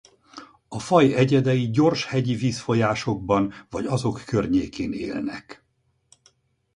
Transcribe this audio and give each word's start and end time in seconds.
A 0.67 0.79
faj 0.79 1.13
egyedei 1.15 1.69
gyors 1.69 2.05
hegyi 2.05 2.35
vízfolyásokban 2.35 3.53
vagy 3.69 3.85
azok 3.85 4.21
környékén 4.25 4.93
élnek. 4.93 5.65